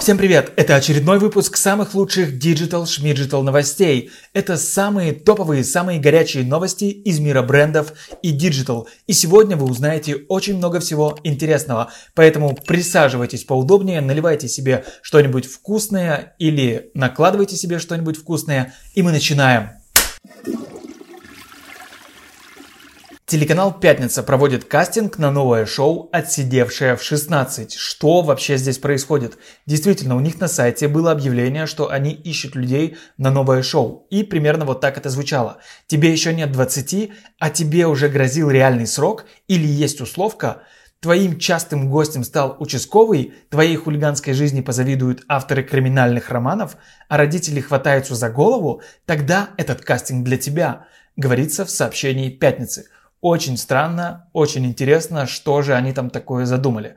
[0.00, 0.54] Всем привет!
[0.56, 4.10] Это очередной выпуск самых лучших диджитал шмиджитал новостей.
[4.32, 7.92] Это самые топовые, самые горячие новости из мира брендов
[8.22, 8.88] и диджитал.
[9.06, 11.92] И сегодня вы узнаете очень много всего интересного.
[12.14, 18.72] Поэтому присаживайтесь поудобнее, наливайте себе что-нибудь вкусное или накладывайте себе что-нибудь вкусное.
[18.94, 19.72] И мы начинаем.
[23.28, 27.72] Телеканал «Пятница» проводит кастинг на новое шоу «Отсидевшая в 16».
[27.76, 29.36] Что вообще здесь происходит?
[29.66, 34.06] Действительно, у них на сайте было объявление, что они ищут людей на новое шоу.
[34.10, 35.58] И примерно вот так это звучало.
[35.88, 40.62] Тебе еще нет 20, а тебе уже грозил реальный срок или есть условка–
[41.00, 48.14] Твоим частым гостем стал участковый, твоей хулиганской жизни позавидуют авторы криминальных романов, а родители хватаются
[48.14, 52.86] за голову, тогда этот кастинг для тебя, говорится в сообщении «Пятницы».
[53.20, 56.96] Очень странно, очень интересно, что же они там такое задумали.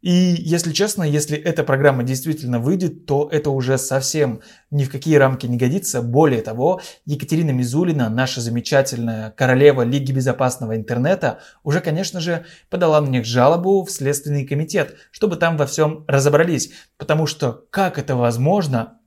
[0.00, 4.40] И если честно, если эта программа действительно выйдет, то это уже совсем
[4.70, 6.02] ни в какие рамки не годится.
[6.02, 13.08] Более того, Екатерина Мизулина, наша замечательная королева Лиги безопасного интернета, уже, конечно же, подала на
[13.08, 16.70] них жалобу в Следственный комитет, чтобы там во всем разобрались.
[16.96, 18.97] Потому что как это возможно,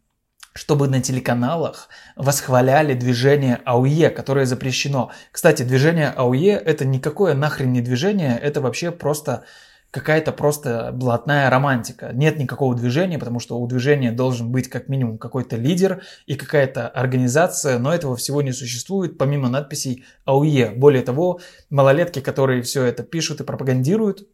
[0.53, 5.11] чтобы на телеканалах восхваляли движение АУЕ, которое запрещено.
[5.31, 9.43] Кстати, движение АУЕ это никакое нахрен не движение, это вообще просто
[9.91, 12.11] какая-то просто блатная романтика.
[12.13, 16.87] Нет никакого движения, потому что у движения должен быть как минимум какой-то лидер и какая-то
[16.87, 20.71] организация, но этого всего не существует, помимо надписей АУЕ.
[20.71, 24.27] Более того, малолетки, которые все это пишут и пропагандируют,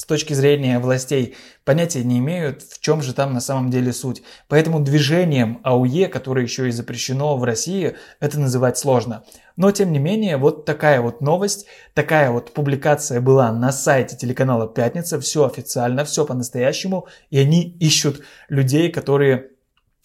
[0.00, 4.22] с точки зрения властей понятия не имеют, в чем же там на самом деле суть.
[4.48, 9.24] Поэтому движением АУЕ, которое еще и запрещено в России, это называть сложно.
[9.56, 14.66] Но тем не менее, вот такая вот новость, такая вот публикация была на сайте телеканала
[14.66, 19.50] «Пятница», все официально, все по-настоящему, и они ищут людей, которые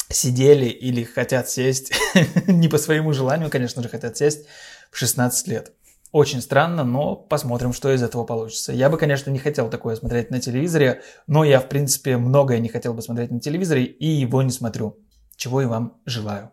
[0.09, 1.94] сидели или хотят сесть,
[2.48, 4.46] не по своему желанию, конечно же, хотят сесть
[4.92, 5.72] в 16 лет.
[6.16, 8.72] Очень странно, но посмотрим, что из этого получится.
[8.72, 12.70] Я бы, конечно, не хотел такое смотреть на телевизоре, но я, в принципе, многое не
[12.70, 14.98] хотел бы смотреть на телевизоре и его не смотрю.
[15.36, 16.52] Чего и вам желаю.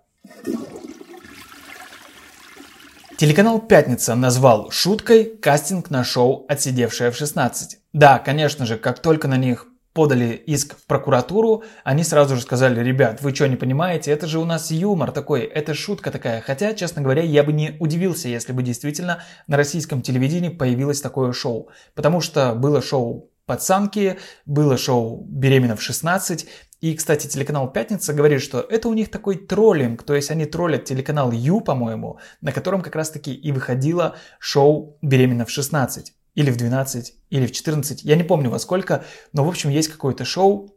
[3.17, 7.77] Телеканал «Пятница» назвал шуткой кастинг на шоу «Отсидевшая в 16».
[7.93, 12.82] Да, конечно же, как только на них подали иск в прокуратуру, они сразу же сказали,
[12.82, 16.41] ребят, вы что, не понимаете, это же у нас юмор такой, это шутка такая.
[16.41, 21.32] Хотя, честно говоря, я бы не удивился, если бы действительно на российском телевидении появилось такое
[21.32, 21.69] шоу.
[21.94, 26.47] Потому что было шоу «Пацанки», было шоу «Беременна в 16»,
[26.80, 30.84] и, кстати, телеканал «Пятница» говорит, что это у них такой троллинг, то есть они троллят
[30.84, 36.56] телеканал Ю, по-моему, на котором как раз-таки и выходило шоу «Беременна в 16» или в
[36.56, 40.76] 12, или в 14, я не помню во сколько, но в общем есть какое-то шоу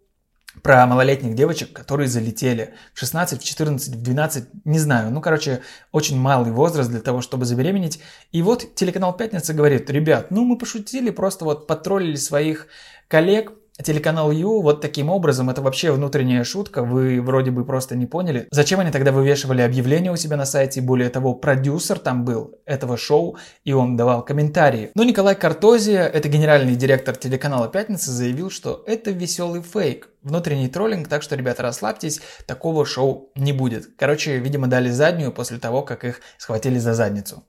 [0.63, 5.63] про малолетних девочек, которые залетели в 16, в 14, в 12, не знаю, ну короче,
[5.91, 7.99] очень малый возраст для того, чтобы забеременеть.
[8.31, 12.67] И вот телеканал «Пятница» говорит, ребят, ну мы пошутили, просто вот потроллили своих
[13.09, 13.51] коллег,
[13.83, 18.47] Телеканал Ю вот таким образом, это вообще внутренняя шутка, вы вроде бы просто не поняли.
[18.51, 20.79] Зачем они тогда вывешивали объявление у себя на сайте?
[20.79, 24.91] Более того, продюсер там был этого шоу, и он давал комментарии.
[24.95, 31.09] Но Николай Картозия, это генеральный директор телеканала «Пятница», заявил, что это веселый фейк, внутренний троллинг,
[31.09, 33.89] так что, ребята, расслабьтесь, такого шоу не будет.
[33.97, 37.43] Короче, видимо, дали заднюю после того, как их схватили за задницу.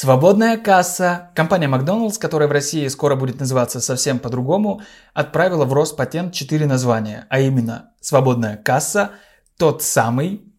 [0.00, 1.32] Свободная касса.
[1.34, 4.80] Компания Макдоналдс, которая в России скоро будет называться совсем по-другому,
[5.12, 9.10] отправила в Роспатент 4 названия, а именно свободная касса,
[9.56, 10.54] тот самый,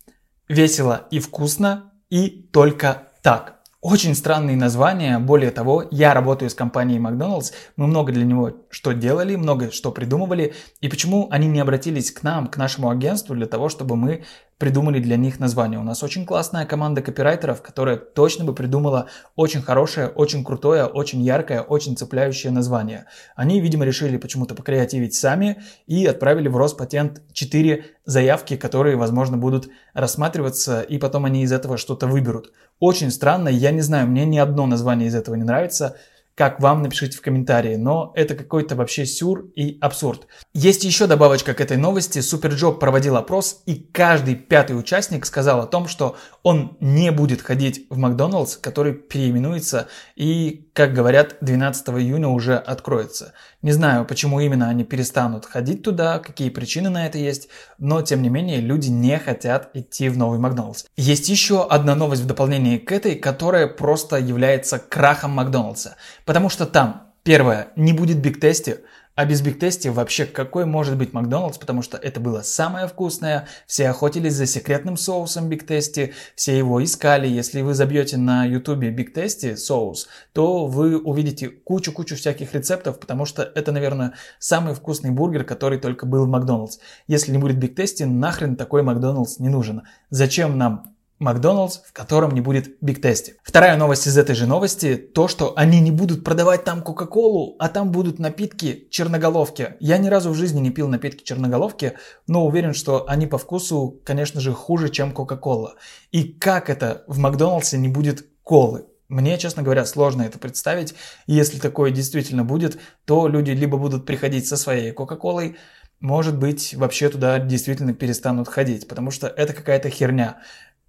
[0.49, 3.59] весело и вкусно и только так.
[3.79, 5.19] Очень странные названия.
[5.19, 7.51] Более того, я работаю с компанией Макдоналдс.
[7.77, 10.53] Мы много для него что делали, много что придумывали.
[10.81, 14.25] И почему они не обратились к нам, к нашему агентству, для того, чтобы мы
[14.59, 15.79] придумали для них название.
[15.79, 21.21] У нас очень классная команда копирайтеров, которая точно бы придумала очень хорошее, очень крутое, очень
[21.21, 23.05] яркое, очень цепляющее название.
[23.35, 29.69] Они, видимо, решили почему-то покреативить сами и отправили в Роспатент 4 заявки, которые, возможно, будут
[29.93, 32.51] рассматриваться, и потом они из этого что-то выберут.
[32.79, 35.95] Очень странно, я не знаю, мне ни одно название из этого не нравится.
[36.39, 40.27] Как вам, напишите в комментарии, но это какой-то вообще сюр и абсурд.
[40.53, 42.19] Есть еще добавочка к этой новости.
[42.19, 47.87] SuperJob проводил опрос, и каждый пятый участник сказал о том, что он не будет ходить
[47.89, 53.33] в Макдоналдс, который переименуется и, как говорят, 12 июня уже откроется.
[53.61, 58.21] Не знаю, почему именно они перестанут ходить туда, какие причины на это есть, но тем
[58.21, 60.85] не менее люди не хотят идти в новый Макдоналдс.
[60.95, 65.97] Есть еще одна новость в дополнение к этой, которая просто является крахом Макдоналдса.
[66.23, 68.79] Потому что там, первое, не будет Биг Тести,
[69.19, 73.49] А без Биг Тести вообще какой может быть Макдональдс, потому что это было самое вкусное,
[73.67, 77.27] все охотились за секретным соусом Биг Тести, все его искали.
[77.27, 83.25] Если вы забьете на ютубе Биг Тести соус, то вы увидите кучу-кучу всяких рецептов, потому
[83.25, 86.77] что это, наверное, самый вкусный бургер, который только был в Макдональдс.
[87.07, 89.81] Если не будет Биг Тести, нахрен такой Макдональдс не нужен.
[90.09, 93.35] Зачем нам Макдоналдс, в котором не будет Биг Тести.
[93.43, 97.67] Вторая новость из этой же новости, то, что они не будут продавать там Кока-Колу, а
[97.67, 99.75] там будут напитки черноголовки.
[99.79, 101.93] Я ни разу в жизни не пил напитки черноголовки,
[102.27, 105.75] но уверен, что они по вкусу, конечно же, хуже, чем Кока-Кола.
[106.11, 108.85] И как это в Макдональдсе не будет колы?
[109.09, 110.93] Мне, честно говоря, сложно это представить.
[111.25, 115.57] Если такое действительно будет, то люди либо будут приходить со своей Кока-Колой,
[115.99, 120.37] может быть, вообще туда действительно перестанут ходить, потому что это какая-то херня.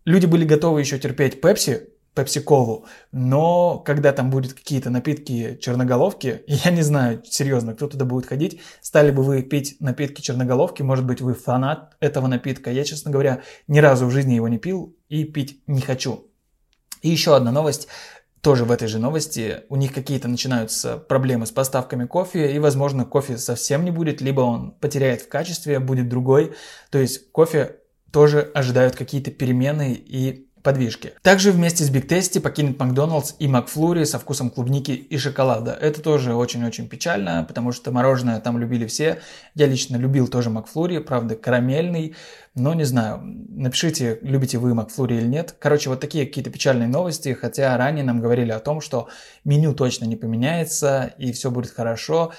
[0.05, 6.71] Люди были готовы еще терпеть Пепси, пепси-колу, но когда там будут какие-то напитки черноголовки, я
[6.71, 11.21] не знаю, серьезно, кто туда будет ходить, стали бы вы пить напитки черноголовки, может быть,
[11.21, 12.71] вы фанат этого напитка.
[12.71, 16.27] Я, честно говоря, ни разу в жизни его не пил и пить не хочу.
[17.03, 17.89] И еще одна новость,
[18.41, 23.05] тоже в этой же новости, у них какие-то начинаются проблемы с поставками кофе, и, возможно,
[23.05, 26.55] кофе совсем не будет, либо он потеряет в качестве, будет другой.
[26.91, 27.80] То есть кофе
[28.13, 31.13] тоже ожидают какие-то перемены и подвижки.
[31.23, 35.73] Также вместе с Биг Тести покинет Макдоналдс и Макфлури со вкусом клубники и шоколада.
[35.73, 39.21] Это тоже очень-очень печально, потому что мороженое там любили все.
[39.55, 42.15] Я лично любил тоже Макфлури, правда карамельный,
[42.55, 43.21] но не знаю.
[43.23, 45.55] Напишите, любите вы Макфлури или нет.
[45.59, 49.09] Короче, вот такие какие-то печальные новости, хотя ранее нам говорили о том, что
[49.45, 52.33] меню точно не поменяется и все будет хорошо,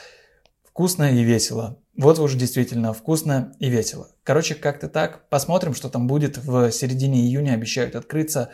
[0.64, 1.81] вкусно и весело.
[1.98, 4.10] Вот уж действительно вкусно и весело.
[4.24, 5.28] Короче, как-то так.
[5.30, 6.38] Посмотрим, что там будет.
[6.38, 8.50] В середине июня обещают открыться.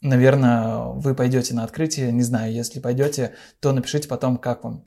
[0.00, 2.10] Наверное, вы пойдете на открытие.
[2.12, 4.84] Не знаю, если пойдете, то напишите потом, как вам.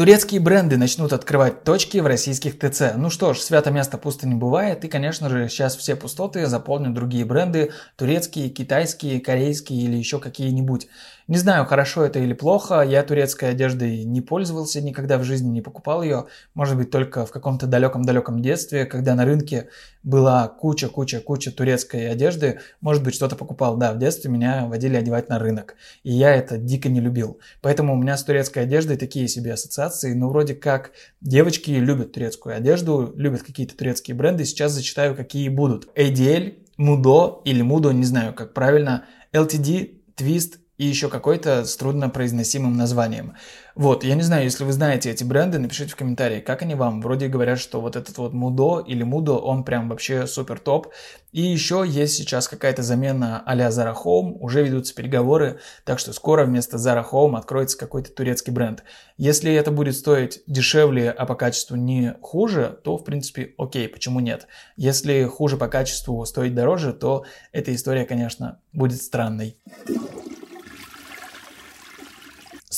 [0.00, 2.94] Турецкие бренды начнут открывать точки в российских ТЦ.
[2.96, 6.94] Ну что ж, свято место пусто не бывает, и, конечно же, сейчас все пустоты заполнят
[6.94, 10.88] другие бренды, турецкие, китайские, корейские или еще какие-нибудь.
[11.30, 15.62] Не знаю, хорошо это или плохо, я турецкой одеждой не пользовался, никогда в жизни не
[15.62, 19.68] покупал ее, может быть, только в каком-то далеком-далеком детстве, когда на рынке
[20.02, 25.38] была куча-куча-куча турецкой одежды, может быть, что-то покупал, да, в детстве меня водили одевать на
[25.38, 27.38] рынок, и я это дико не любил.
[27.60, 30.90] Поэтому у меня с турецкой одеждой такие себе ассоциации, но вроде как
[31.20, 35.90] девочки любят турецкую одежду, любят какие-то турецкие бренды, сейчас зачитаю, какие будут.
[35.94, 42.74] ADL, Mudo или Mudo, не знаю, как правильно, LTD, Twist, и еще какой-то с труднопроизносимым
[42.74, 43.34] названием.
[43.74, 47.02] Вот, я не знаю, если вы знаете эти бренды, напишите в комментарии, как они вам.
[47.02, 50.88] Вроде говорят, что вот этот вот Мудо или Мудо, он прям вообще супер топ.
[51.32, 56.46] И еще есть сейчас какая-то замена а-ля Zara Home, уже ведутся переговоры, так что скоро
[56.46, 58.82] вместо Zara Home откроется какой-то турецкий бренд.
[59.18, 64.20] Если это будет стоить дешевле, а по качеству не хуже, то в принципе окей, почему
[64.20, 64.46] нет?
[64.78, 69.58] Если хуже по качеству стоить дороже, то эта история, конечно, будет странной.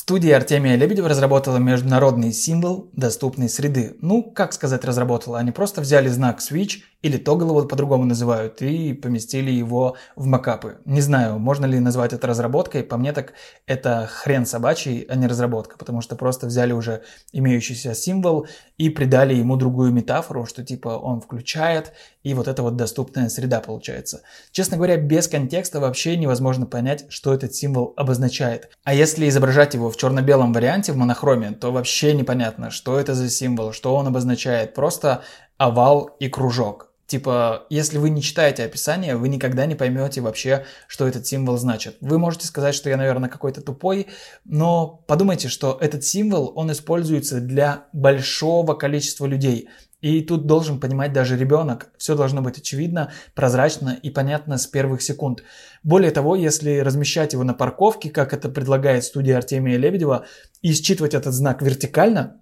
[0.02, 3.96] Студия Артемия Лебедева разработала международный символ доступной среды.
[4.00, 5.38] Ну, как сказать разработала?
[5.38, 10.78] Они просто взяли знак Switch или Toggle его по-другому называют, и поместили его в макапы.
[10.84, 13.34] Не знаю, можно ли назвать это разработкой, по мне так
[13.66, 17.02] это хрен собачий, а не разработка, потому что просто взяли уже
[17.32, 18.46] имеющийся символ
[18.78, 23.60] и придали ему другую метафору, что типа он включает, и вот это вот доступная среда
[23.60, 24.22] получается.
[24.52, 28.70] Честно говоря, без контекста вообще невозможно понять, что этот символ обозначает.
[28.84, 33.30] А если изображать его в черно-белом варианте в монохроме, то вообще непонятно, что это за
[33.30, 34.74] символ, что он обозначает.
[34.74, 35.22] Просто
[35.58, 36.92] овал и кружок.
[37.06, 41.98] Типа, если вы не читаете описание, вы никогда не поймете вообще, что этот символ значит.
[42.00, 44.06] Вы можете сказать, что я, наверное, какой-то тупой,
[44.46, 49.68] но подумайте, что этот символ, он используется для большого количества людей.
[50.02, 51.90] И тут должен понимать даже ребенок.
[51.96, 55.44] Все должно быть очевидно, прозрачно и понятно с первых секунд.
[55.84, 60.26] Более того, если размещать его на парковке, как это предлагает студия Артемия Лебедева,
[60.60, 62.41] и считывать этот знак вертикально,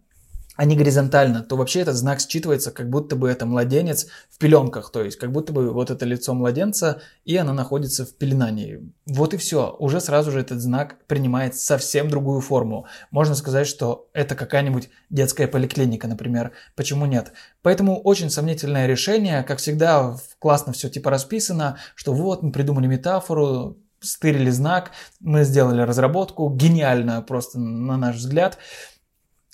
[0.60, 4.92] а не горизонтально, то вообще этот знак считывается, как будто бы это младенец в пеленках,
[4.92, 8.92] то есть как будто бы вот это лицо младенца, и она находится в пеленании.
[9.06, 12.86] Вот и все, уже сразу же этот знак принимает совсем другую форму.
[13.10, 16.52] Можно сказать, что это какая-нибудь детская поликлиника, например.
[16.76, 17.32] Почему нет?
[17.62, 23.78] Поэтому очень сомнительное решение, как всегда, классно все типа расписано, что вот мы придумали метафору,
[24.00, 24.90] стырили знак,
[25.20, 28.58] мы сделали разработку, гениально просто на наш взгляд,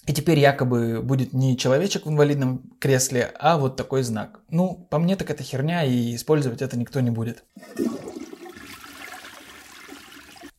[0.06, 4.40] и теперь якобы будет не человечек в инвалидном кресле, а вот такой знак.
[4.50, 7.44] Ну, по мне так это херня, и использовать это никто не будет.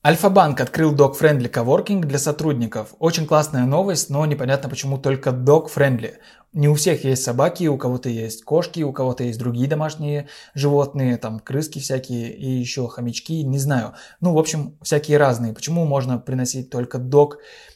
[0.05, 2.93] Альфа-банк открыл dog-friendly коворкинг для сотрудников.
[2.99, 6.15] Очень классная новость, но непонятно почему только dog-friendly.
[6.53, 11.17] Не у всех есть собаки, у кого-то есть кошки, у кого-то есть другие домашние животные,
[11.17, 13.95] там крыски всякие и еще хомячки, не знаю.
[14.21, 15.53] Ну, в общем, всякие разные.
[15.53, 17.31] Почему можно приносить только dog,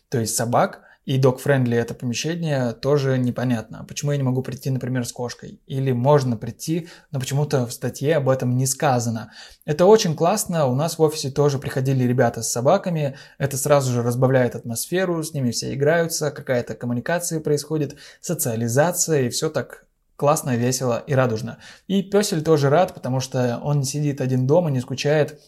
[0.09, 3.85] то есть собак, и dog-friendly это помещение, тоже непонятно.
[3.87, 5.59] Почему я не могу прийти, например, с кошкой?
[5.65, 9.31] Или можно прийти, но почему-то в статье об этом не сказано.
[9.65, 14.03] Это очень классно, у нас в офисе тоже приходили ребята с собаками, это сразу же
[14.03, 19.87] разбавляет атмосферу, с ними все играются, какая-то коммуникация происходит, социализация, и все так
[20.21, 21.57] классно, весело и радужно.
[21.87, 25.39] И песель тоже рад, потому что он не сидит один дома, не скучает,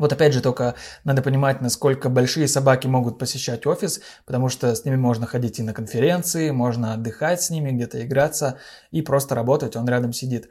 [0.00, 4.84] вот опять же только надо понимать, насколько большие собаки могут посещать офис, потому что с
[4.86, 8.58] ними можно ходить и на конференции, можно отдыхать с ними, где-то играться
[8.90, 10.48] и просто работать, он рядом сидит.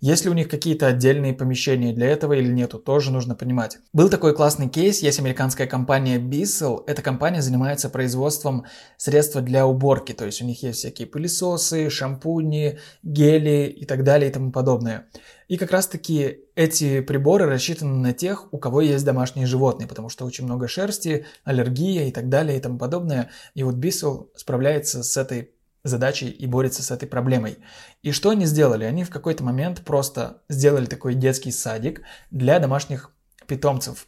[0.00, 3.78] Есть ли у них какие-то отдельные помещения для этого или нету, тоже нужно понимать.
[3.92, 6.82] Был такой классный кейс, есть американская компания Bissell.
[6.86, 8.64] Эта компания занимается производством
[8.96, 14.30] средств для уборки, то есть у них есть всякие пылесосы, шампуни, гели и так далее
[14.30, 15.06] и тому подобное.
[15.48, 20.24] И как раз-таки эти приборы рассчитаны на тех, у кого есть домашние животные, потому что
[20.24, 23.30] очень много шерсти, аллергия и так далее и тому подобное.
[23.54, 25.50] И вот Bissell справляется с этой
[25.84, 27.58] задачей и борется с этой проблемой.
[28.02, 28.84] И что они сделали?
[28.84, 33.10] Они в какой-то момент просто сделали такой детский садик для домашних
[33.46, 34.06] питомцев.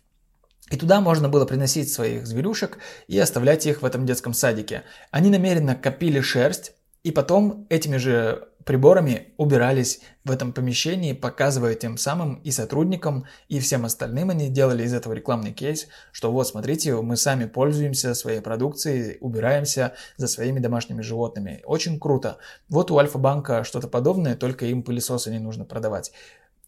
[0.70, 4.84] И туда можно было приносить своих зверюшек и оставлять их в этом детском садике.
[5.10, 11.96] Они намеренно копили шерсть, и потом этими же приборами убирались в этом помещении, показывая тем
[11.96, 16.94] самым и сотрудникам, и всем остальным они делали из этого рекламный кейс, что вот смотрите,
[16.94, 21.62] мы сами пользуемся своей продукцией, убираемся за своими домашними животными.
[21.64, 22.38] Очень круто.
[22.68, 26.12] Вот у Альфа-банка что-то подобное, только им пылесосы не нужно продавать.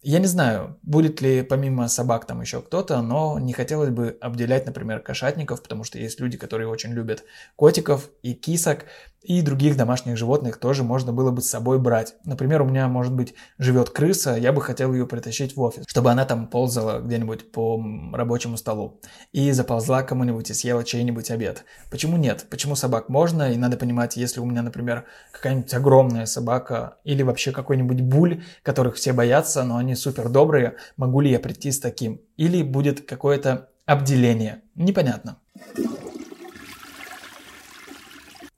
[0.07, 4.67] Я не знаю, будет ли помимо собак там еще кто-то, но не хотелось бы обделять,
[4.67, 7.23] например, кошатников, потому что есть люди, которые очень любят
[7.55, 8.85] котиков и кисок,
[9.25, 12.13] и других домашних животных тоже можно было бы с собой брать.
[12.25, 16.11] Например, у меня, может быть, живет крыса, я бы хотел ее притащить в офис, чтобы
[16.11, 17.83] она там ползала где-нибудь по
[18.13, 21.65] рабочему столу и заползла кому-нибудь и съела чей-нибудь обед.
[21.89, 22.45] Почему нет?
[22.51, 23.51] Почему собак можно?
[23.51, 28.95] И надо понимать, если у меня, например, какая-нибудь огромная собака или вообще какой-нибудь буль, которых
[28.95, 32.21] все боятся, но они супер добрые, могу ли я прийти с таким?
[32.37, 34.61] Или будет какое-то обделение?
[34.75, 35.37] Непонятно.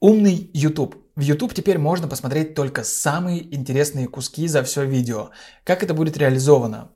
[0.00, 0.96] Умный YouTube.
[1.16, 5.30] В YouTube теперь можно посмотреть только самые интересные куски за все видео.
[5.64, 6.90] Как это будет реализовано?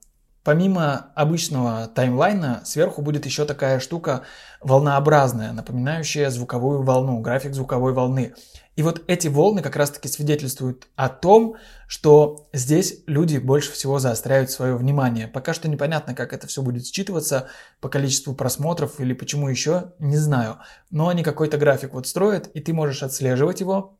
[0.44, 4.22] Помимо обычного таймлайна, сверху будет еще такая штука
[4.60, 8.34] волнообразная, напоминающая звуковую волну, график звуковой волны.
[8.74, 14.50] И вот эти волны как раз-таки свидетельствуют о том, что здесь люди больше всего заостряют
[14.50, 15.28] свое внимание.
[15.28, 17.48] Пока что непонятно, как это все будет считываться
[17.80, 20.58] по количеству просмотров или почему еще, не знаю.
[20.90, 23.98] Но они какой-то график вот строят, и ты можешь отслеживать его,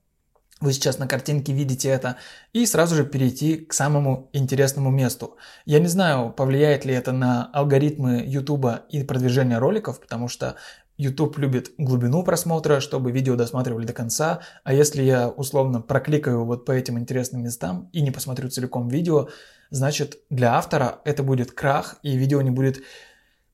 [0.63, 2.19] вы сейчас на картинке видите это,
[2.53, 5.37] и сразу же перейти к самому интересному месту.
[5.65, 10.55] Я не знаю, повлияет ли это на алгоритмы YouTube и продвижение роликов, потому что
[11.03, 16.65] YouTube любит глубину просмотра, чтобы видео досматривали до конца, а если я условно прокликаю вот
[16.65, 19.29] по этим интересным местам и не посмотрю целиком видео,
[19.71, 22.83] значит для автора это будет крах и видео не будет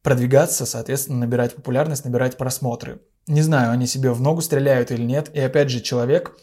[0.03, 3.01] продвигаться, соответственно набирать популярность, набирать просмотры.
[3.27, 6.37] Не знаю, они себе в ногу стреляют или нет, и опять же человек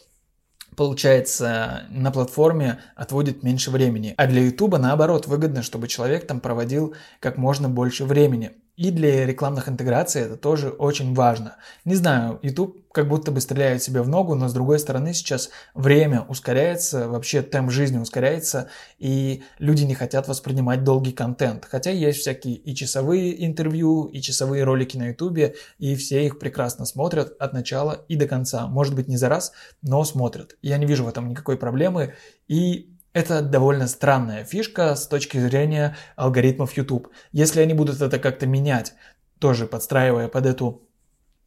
[0.76, 4.12] получается, на платформе отводит меньше времени.
[4.18, 8.52] А для YouTube наоборот выгодно, чтобы человек там проводил как можно больше времени.
[8.76, 11.56] И для рекламных интеграций это тоже очень важно.
[11.86, 15.48] Не знаю, YouTube как будто бы стреляет себе в ногу, но с другой стороны сейчас
[15.74, 18.68] время ускоряется, вообще темп жизни ускоряется,
[18.98, 21.64] и люди не хотят воспринимать долгий контент.
[21.64, 26.84] Хотя есть всякие и часовые интервью, и часовые ролики на YouTube, и все их прекрасно
[26.84, 28.66] смотрят от начала и до конца.
[28.66, 30.56] Может быть не за раз, но смотрят.
[30.60, 32.14] Я не вижу в этом никакой проблемы,
[32.46, 37.08] и это довольно странная фишка с точки зрения алгоритмов YouTube.
[37.32, 38.92] Если они будут это как-то менять,
[39.38, 40.82] тоже подстраивая под эту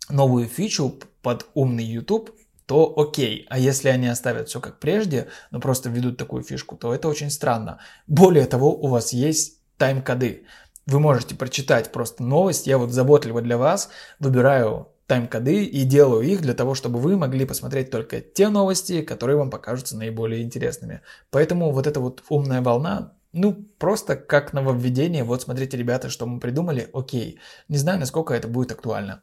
[0.09, 2.31] новую фичу, под умный YouTube,
[2.65, 3.45] то окей.
[3.51, 7.29] А если они оставят все как прежде, но просто введут такую фишку, то это очень
[7.29, 7.79] странно.
[8.07, 10.47] Более того, у вас есть тайм-коды.
[10.88, 12.65] Вы можете прочитать просто новость.
[12.65, 17.45] Я вот заботливо для вас выбираю тайм-коды и делаю их для того, чтобы вы могли
[17.45, 21.01] посмотреть только те новости, которые вам покажутся наиболее интересными.
[21.31, 25.23] Поэтому вот эта вот умная волна, ну, просто как нововведение.
[25.23, 27.39] Вот смотрите, ребята, что мы придумали, окей.
[27.67, 29.21] Не знаю, насколько это будет актуально.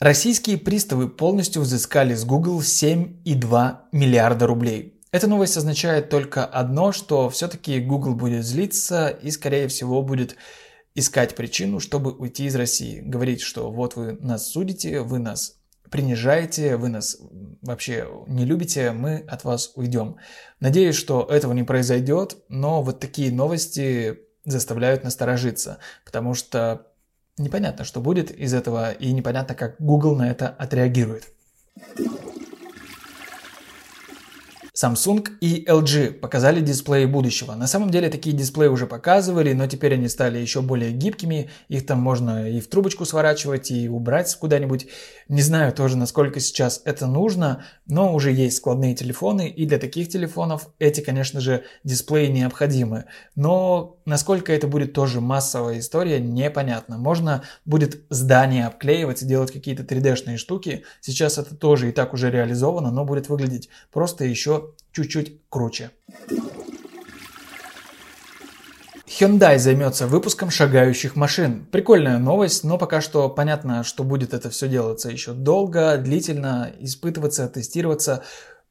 [0.00, 5.00] Российские приставы полностью взыскали с Google 7,2 миллиарда рублей.
[5.12, 10.36] Эта новость означает только одно, что все-таки Google будет злиться и, скорее всего, будет
[10.94, 13.00] искать причину, чтобы уйти из России.
[13.00, 15.58] Говорить, что вот вы нас судите, вы нас
[15.90, 17.18] принижаете, вы нас
[17.62, 20.16] вообще не любите, мы от вас уйдем.
[20.60, 26.88] Надеюсь, что этого не произойдет, но вот такие новости заставляют насторожиться, потому что
[27.38, 31.28] непонятно, что будет из этого, и непонятно, как Google на это отреагирует.
[34.74, 37.54] Samsung и LG показали дисплеи будущего.
[37.54, 41.48] На самом деле такие дисплеи уже показывали, но теперь они стали еще более гибкими.
[41.68, 44.88] Их там можно и в трубочку сворачивать, и убрать куда-нибудь.
[45.28, 50.08] Не знаю тоже, насколько сейчас это нужно, но уже есть складные телефоны, и для таких
[50.08, 53.04] телефонов эти, конечно же, дисплеи необходимы.
[53.36, 56.98] Но насколько это будет тоже массовая история, непонятно.
[56.98, 60.82] Можно будет здание обклеивать и делать какие-то 3D-шные штуки.
[61.00, 65.90] Сейчас это тоже и так уже реализовано, но будет выглядеть просто еще чуть-чуть круче.
[69.06, 71.66] Hyundai займется выпуском шагающих машин.
[71.70, 77.48] Прикольная новость, но пока что понятно, что будет это все делаться еще долго, длительно, испытываться,
[77.48, 78.24] тестироваться.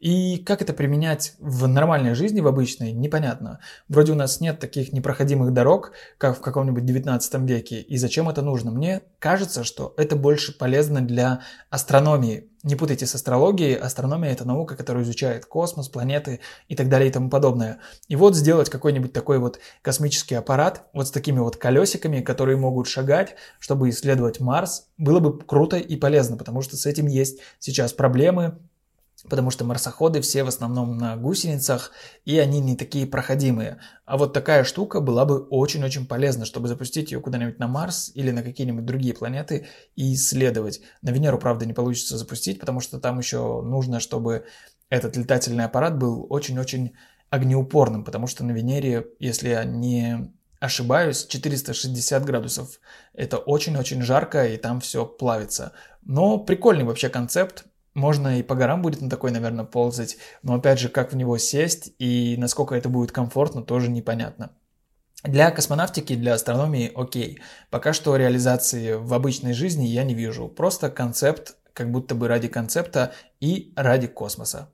[0.04, 3.62] И как это применять в нормальной жизни, в обычной, непонятно.
[3.88, 7.80] Вроде у нас нет таких непроходимых дорог, как в каком-нибудь 19 веке.
[7.80, 8.70] И зачем это нужно?
[8.72, 12.50] Мне кажется, что это больше полезно для астрономии.
[12.64, 13.76] Не путайте с астрологией.
[13.76, 17.80] Астрономия– это наука, которая изучает космос, планеты и так далее и тому подобное.
[18.10, 22.90] И вот сделать какой-нибудь такой вот космический аппарат вот с такими вот колесиками, которые могут
[22.90, 27.94] шагать, чтобы исследовать Марс, было бы круто и полезно, потому что с этим есть сейчас
[27.94, 28.60] проблемы,
[29.30, 31.92] потому что марсоходы все в основном на гусеницах,
[32.26, 33.80] и они не такие проходимые.
[34.06, 38.32] А вот такая штука была бы очень-очень полезна, чтобы запустить ее куда-нибудь на Марс или
[38.32, 40.82] на какие-нибудь другие планеты и исследовать.
[41.02, 44.46] На Венеру, правда, не получится запустить, потому что там еще нужно, чтобы
[44.90, 46.94] этот летательный аппарат был очень-очень
[47.30, 50.32] огнеупорным, потому что на Венере, если я не
[50.64, 52.80] ошибаюсь, 460 градусов.
[53.14, 55.74] Это очень-очень жарко, и там все плавится.
[56.04, 60.80] Но прикольный вообще концепт, можно и по горам будет на такой, наверное, ползать, но опять
[60.80, 64.52] же, как в него сесть и насколько это будет комфортно, тоже непонятно.
[65.24, 67.40] Для космонавтики, для астрономии окей.
[67.70, 70.50] Пока что реализации в обычной жизни я не вижу.
[70.50, 74.70] Просто концепт, как будто бы ради концепта и ради космоса.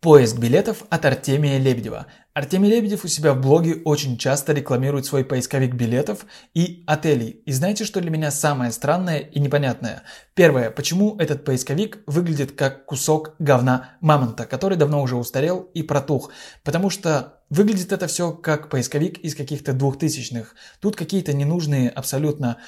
[0.00, 2.06] Поиск билетов от Артемия Лебедева.
[2.36, 7.40] Артемий Лебедев у себя в блоге очень часто рекламирует свой поисковик билетов и отелей.
[7.46, 10.02] И знаете, что для меня самое странное и непонятное?
[10.34, 16.30] Первое, почему этот поисковик выглядит как кусок говна мамонта, который давно уже устарел и протух.
[16.62, 20.56] Потому что выглядит это все как поисковик из каких-то двухтысячных.
[20.80, 22.58] Тут какие-то ненужные абсолютно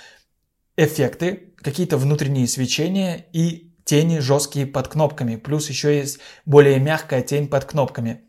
[0.78, 7.48] эффекты, какие-то внутренние свечения и тени жесткие под кнопками, плюс еще есть более мягкая тень
[7.48, 8.27] под кнопками.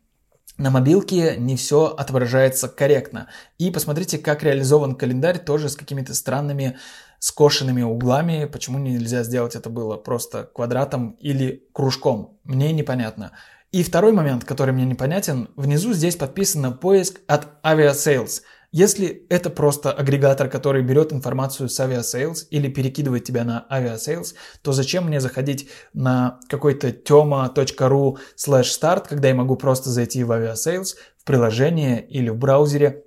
[0.60, 3.30] На мобилке не все отображается корректно.
[3.58, 6.78] И посмотрите, как реализован календарь тоже с какими-то странными
[7.20, 8.44] скошенными углами.
[8.44, 12.38] Почему нельзя сделать это было просто квадратом или кружком?
[12.44, 13.32] Мне непонятно.
[13.72, 18.42] И второй момент, который мне непонятен, внизу здесь подписано поиск от Aviasales–
[18.72, 24.74] если это просто агрегатор, который берет информацию с Aviasales или перекидывает тебя на Aviasales, то
[24.74, 30.98] зачем мне заходить на какой-то tema.ru слэш start, когда я могу просто зайти в Aviasales,
[31.18, 33.06] в приложение или в браузере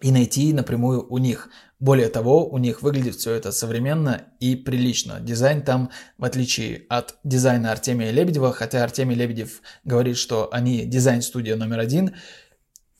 [0.00, 1.48] и найти напрямую у них.
[1.80, 5.18] Более того, у них выглядит все это современно и прилично.
[5.20, 11.56] Дизайн там, в отличие от дизайна Артемия Лебедева, хотя Артемий Лебедев говорит, что они дизайн-студия
[11.56, 12.14] номер один–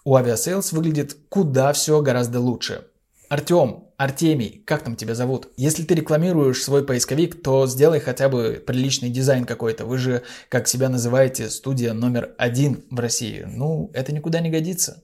[0.04, 2.84] у Aviasales выглядит куда все гораздо лучше.
[3.30, 5.48] Артем, Артемий, как там тебя зовут?
[5.56, 9.86] Если ты рекламируешь свой поисковик, то сделай хотя бы приличный дизайн какой-то.
[9.86, 13.46] Вы же, как себя называете, студия номер один в России.
[13.46, 15.02] Ну, это никуда не годится.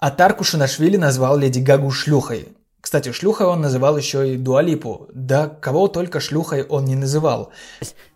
[0.00, 2.48] Атар Кушинашвили назвал Леди Гагу шлюхой.
[2.80, 5.08] Кстати, шлюхой он называл еще и Дуалипу.
[5.12, 7.52] Да кого только шлюхой он не называл.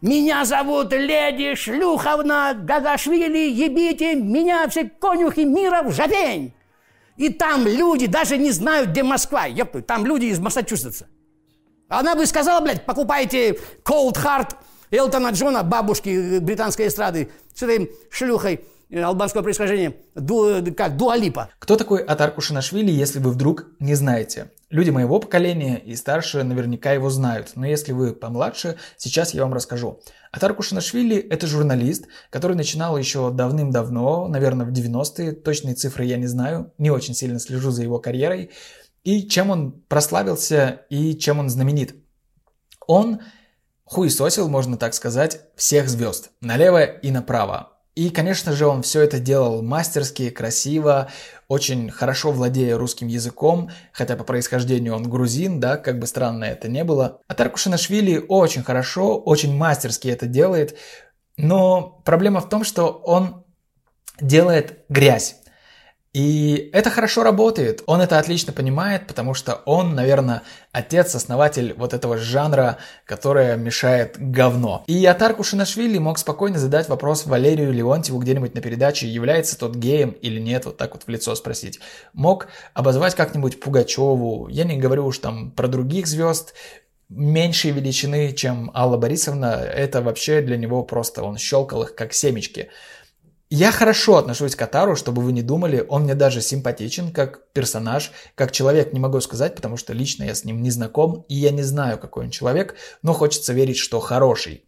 [0.00, 6.55] Меня зовут леди Шлюховна Гагашвили, ебите меня все конюхи мира в жабень.
[7.16, 9.44] И там люди даже не знают, где Москва.
[9.46, 11.07] Ёпту, там люди из Массачусетса.
[11.88, 14.57] Она бы сказала, блядь, покупайте Cold Heart
[14.90, 18.64] Элтона Джона, бабушки британской эстрады, с этой шлюхой.
[18.94, 21.50] Э, албанского происхождения, ду, как Дуалипа.
[21.59, 24.52] Кто такой Атар Кушанашвили, если вы вдруг не знаете?
[24.70, 29.52] Люди моего поколения и старше наверняка его знают, но если вы помладше, сейчас я вам
[29.52, 30.00] расскажу.
[30.30, 36.28] Атар Кушанашвили– это журналист, который начинал еще давным-давно, наверное, в 90-е, точные цифры я не
[36.28, 38.52] знаю, не очень сильно слежу за его карьерой,
[39.02, 41.96] и чем он прославился и чем он знаменит.
[42.87, 43.22] Он
[43.83, 49.20] хуесосил, можно так сказать, всех звезд, налево и направо И, конечно же, он все это
[49.20, 51.11] делал мастерски, красиво,
[51.46, 56.68] очень хорошо владея русским языком, хотя по происхождению он грузин, да, как бы странно это
[56.68, 57.20] не было.
[57.28, 60.76] А Таркушинашвили очень хорошо, очень мастерски это делает,
[61.37, 63.44] но проблема в том, что он
[64.20, 65.37] делает грязь.
[66.14, 72.18] И это хорошо работает, он это отлично понимает, потому что он, наверное, отец-основатель вот этого
[72.18, 74.85] жанра, которое мешает говно.
[74.87, 80.11] И Атар Кушинашвили мог спокойно задать вопрос Валерию Леонтьеву где-нибудь на передаче, является тот геем
[80.11, 81.81] или нет, вот так вот в лицо спросить.
[82.12, 86.55] Мог обозвать как-нибудь Пугачеву, я не говорю уж там про других звезд,
[87.09, 92.70] меньшей величины, чем Алла Борисовна, это вообще для него просто, он щелкал их как семечки.
[93.57, 98.11] Я хорошо отношусь к Атару, чтобы вы не думали, он мне даже симпатичен как персонаж,
[98.35, 101.53] как человек не могу сказать, потому что лично я с ним не знаком, и я
[101.53, 104.64] не знаю, какой он человек, но хочется верить, что хороший.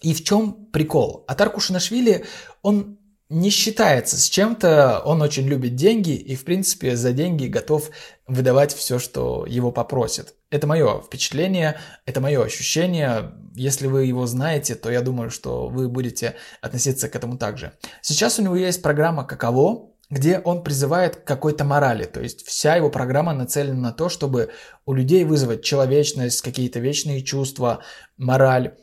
[0.00, 1.24] И в чем прикол?
[1.28, 2.24] Атар Кушинашвили,
[2.62, 2.96] он
[3.28, 7.90] не считается с чем-то, он очень любит деньги и, в принципе, за деньги готов
[8.26, 10.32] выдавать все, что его попросят.
[10.50, 13.32] Это мое впечатление, это мое ощущение.
[13.54, 17.72] Если вы его знаете, то я думаю, что вы будете относиться к этому также.
[18.00, 22.04] Сейчас у него есть программа «Каково», где он призывает к какой-то морали.
[22.04, 24.50] То есть вся его программа нацелена на то, чтобы
[24.84, 27.82] у людей вызвать человечность, какие-то вечные чувства,
[28.16, 28.76] мораль,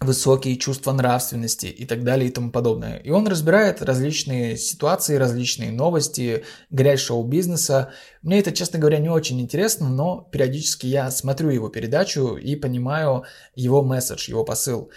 [0.00, 2.98] высокие чувства нравственности и так далее и тому подобное.
[2.98, 7.92] И он разбирает различные ситуации, различные новости, грязь шоу-бизнеса.
[8.22, 13.24] Мне это, честно говоря, не очень интересно, но периодически я смотрю его передачу и понимаю
[13.56, 14.90] его месседж, его посыл.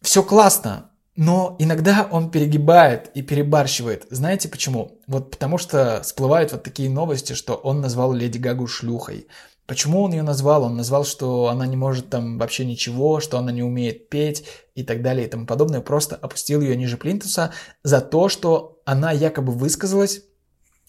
[0.00, 4.06] Все классно, но иногда он перегибает и перебарщивает.
[4.08, 5.00] Знаете почему?
[5.08, 9.26] Вот потому что всплывают вот такие новости, что он назвал Леди Гагу шлюхой.
[9.68, 10.62] Почему он ее назвал?
[10.62, 14.82] Он назвал, что она не может там вообще ничего, что она не умеет петь и
[14.82, 15.82] так далее и тому подобное.
[15.82, 17.52] Просто опустил ее ниже плинтуса
[17.82, 20.22] за то, что она якобы высказалась.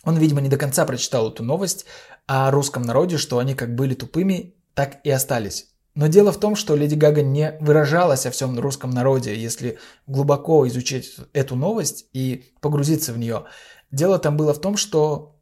[0.06, 1.86] Он, видимо, не до конца прочитал эту новость
[2.26, 5.68] о русском народе, что они как были тупыми, так и остались.
[5.94, 10.66] Но дело в том, что Леди Гага не выражалась о всем русском народе, если глубоко
[10.70, 13.44] изучить эту новость и погрузиться в нее.
[13.92, 15.36] Дело там было в том, что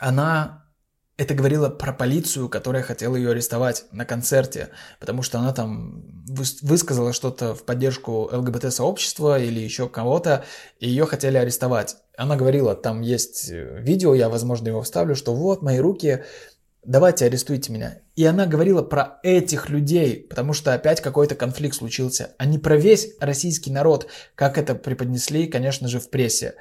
[0.00, 0.65] она
[1.16, 4.68] это говорило про полицию, которая хотела ее арестовать на концерте,
[5.00, 10.44] потому что она там высказала что-то в поддержку ЛГБТ-сообщества или еще кого-то,
[10.78, 11.96] и ее хотели арестовать.
[12.18, 16.24] Она говорила, там есть э, видео, я, возможно, его вставлю, что вот мои руки,
[16.84, 18.00] давайте арестуйте меня.
[18.14, 22.76] И она говорила про этих людей, потому что опять какой-то конфликт случился, а не про
[22.76, 26.56] весь российский народ, как это преподнесли, конечно же, в прессе.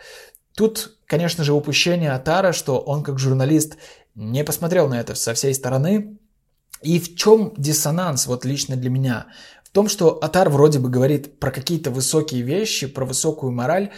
[0.55, 3.77] Тут, конечно же, упущение Атара, что он как журналист
[4.15, 6.17] не посмотрел на это со всей стороны.
[6.81, 9.27] И в чем диссонанс вот лично для меня?
[9.63, 13.91] В том, что Атар вроде бы говорит про какие-то высокие вещи, про высокую мораль,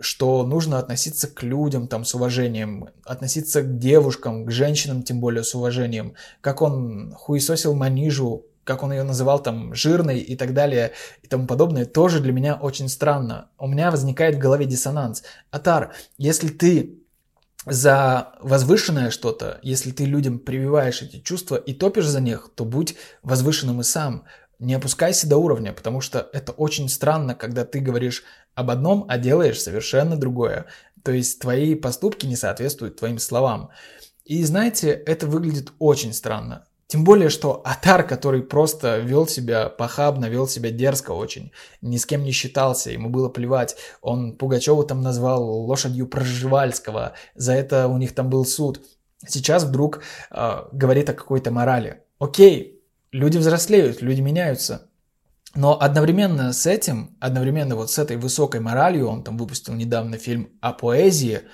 [0.00, 5.44] что нужно относиться к людям там с уважением, относиться к девушкам, к женщинам тем более
[5.44, 6.14] с уважением.
[6.40, 11.46] Как он хуесосил Манижу, как он ее называл там жирной и так далее и тому
[11.46, 13.50] подобное, тоже для меня очень странно.
[13.58, 15.22] У меня возникает в голове диссонанс.
[15.50, 17.03] Атар, если ты
[17.66, 22.96] за возвышенное что-то, если ты людям прививаешь эти чувства и топишь за них, то будь
[23.22, 24.24] возвышенным и сам.
[24.58, 28.22] Не опускайся до уровня, потому что это очень странно, когда ты говоришь
[28.54, 30.66] об одном, а делаешь совершенно другое.
[31.02, 33.70] То есть твои поступки не соответствуют твоим словам.
[34.24, 36.66] И знаете, это выглядит очень странно.
[36.94, 41.50] Тем более, что Атар, который просто вел себя похабно, вел себя дерзко очень,
[41.82, 43.74] ни с кем не считался, ему было плевать.
[44.00, 48.80] Он Пугачева там назвал лошадью Проживальского, за это у них там был суд.
[49.26, 52.04] Сейчас вдруг э, говорит о какой-то морали.
[52.20, 52.80] Окей,
[53.10, 54.88] люди взрослеют, люди меняются.
[55.56, 60.50] Но одновременно с этим, одновременно вот с этой высокой моралью, он там выпустил недавно фильм
[60.60, 61.40] о поэзии–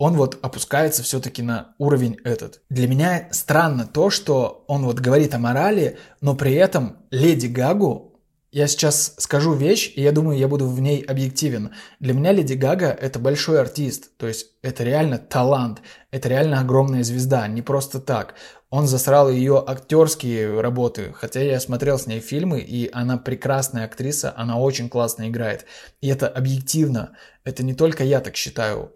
[0.00, 2.62] он вот опускается все-таки на уровень этот.
[2.70, 8.18] Для меня странно то, что он вот говорит о морали, но при этом Леди Гагу,
[8.50, 11.72] я сейчас скажу вещь, и я думаю, я буду в ней объективен.
[12.00, 17.04] Для меня Леди Гага это большой артист, то есть это реально талант, это реально огромная
[17.04, 18.36] звезда, не просто так.
[18.70, 24.32] Он засрал ее актерские работы, хотя я смотрел с ней фильмы, и она прекрасная актриса,
[24.34, 25.66] она очень классно играет.
[26.00, 28.94] И это объективно, это не только я так считаю,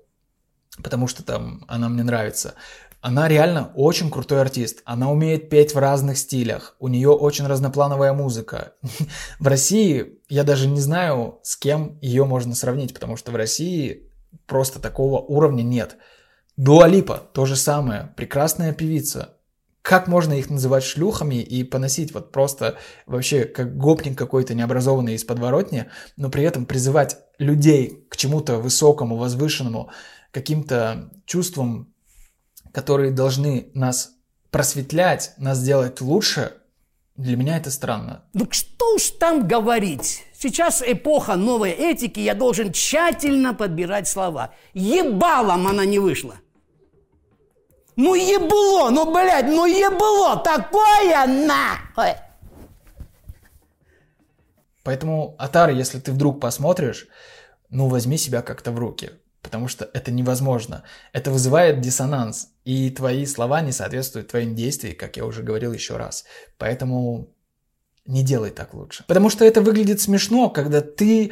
[0.83, 2.55] потому что там она мне нравится.
[3.01, 4.81] Она реально очень крутой артист.
[4.87, 6.75] Она умеет петь в разных стилях.
[6.79, 8.73] У нее очень разноплановая музыка.
[9.39, 14.09] В России я даже не знаю, с кем ее можно сравнить, потому что в России
[14.47, 15.99] просто такого уровня нет.
[16.57, 18.15] Дуалипа то же самое.
[18.17, 19.35] Прекрасная певица.
[19.83, 25.25] как можно их называть шлюхами и поносить вот просто вообще как гопник какой-то необразованный из
[25.25, 29.91] подворотни, но при этом призывать людей к чему-то высокому, возвышенному,
[30.35, 31.95] каким-то чувствам,
[32.73, 34.11] которые должны нас
[34.51, 36.55] просветлять, нас делать лучше,
[37.17, 38.25] для меня это странно.
[38.33, 40.25] Ну что уж там говорить.
[40.37, 44.53] Сейчас эпоха новой этики, я должен тщательно подбирать слова.
[44.75, 46.35] Ебалом она не вышла.
[47.95, 52.17] Ну ебло, ну, блядь, ну ебло такое нахуй.
[54.83, 57.07] Поэтому, Атар, если ты вдруг посмотришь,
[57.71, 59.13] ну, возьми себя как-то в руки,
[59.55, 60.83] потому что это невозможно.
[61.13, 65.97] Это вызывает диссонанс, и твои слова не соответствуют твоим действиям, как я уже говорил еще
[65.97, 66.25] раз.
[66.59, 67.33] Поэтому
[68.05, 69.05] не делай так лучше.
[69.07, 71.31] Потому что это выглядит смешно, когда ты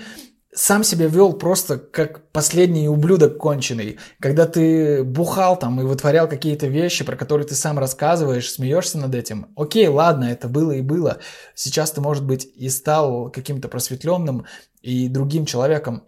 [0.55, 3.99] сам себя вел просто как последний ублюдок конченый.
[4.21, 9.17] Когда ты бухал там и вытворял какие-то вещи, про которые ты сам рассказываешь, смеешься над
[9.17, 9.49] этим.
[9.57, 11.19] Окей, ладно, это было и было.
[11.57, 14.47] Сейчас ты, может быть, и стал каким-то просветленным
[14.81, 16.05] и другим человеком.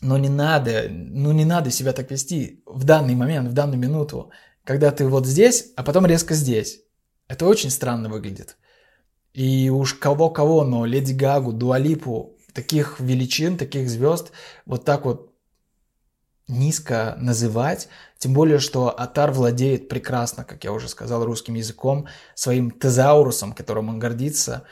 [0.00, 4.30] Но не надо, ну не надо себя так вести в данный момент, в данную минуту,
[4.64, 6.80] когда ты вот здесь, а потом резко здесь.
[7.28, 8.56] Это очень странно выглядит.
[9.32, 14.32] И уж кого-кого, но Леди Гагу, Дуалипу таких величин, таких звезд
[14.64, 15.32] вот так вот
[16.48, 22.70] низко называть, тем более, что Атар владеет прекрасно, как я уже сказал, русским языком, своим
[22.70, 24.62] тезаурусом, которым он гордится.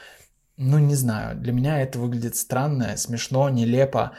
[0.57, 4.13] Ну, не знаю, для меня это выглядит странно, смешно, нелепо,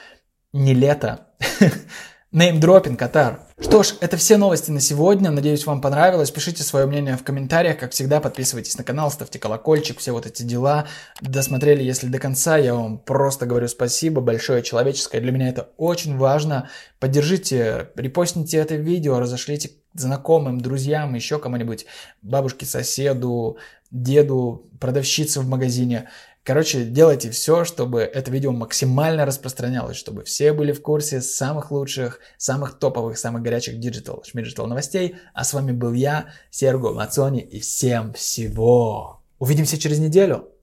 [0.56, 1.26] не лето.
[2.32, 3.40] Неймдропинг, Катар.
[3.58, 5.30] Что ж, это все новости на сегодня.
[5.30, 6.30] Надеюсь, вам понравилось.
[6.30, 7.78] Пишите свое мнение в комментариях.
[7.78, 10.86] Как всегда, подписывайтесь на канал, ставьте колокольчик, все вот эти дела.
[11.20, 15.20] Досмотрели, если до конца, я вам просто говорю спасибо большое человеческое.
[15.20, 16.68] Для меня это очень важно.
[16.98, 21.86] Поддержите, репостните это видео, разошлите знакомым, друзьям, еще кому-нибудь,
[22.20, 23.56] бабушке, соседу,
[23.90, 26.08] деду, продавщице в магазине.
[26.46, 32.20] Короче, делайте все, чтобы это видео максимально распространялось, чтобы все были в курсе самых лучших,
[32.36, 35.16] самых топовых, самых горячих диджитал, шмиджитал новостей.
[35.34, 39.24] А с вами был я, Серго Мацони, и всем всего.
[39.40, 40.55] Увидимся через неделю.